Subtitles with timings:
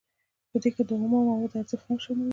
[0.51, 2.29] په دې کې د اومو موادو ارزښت هم شامل دی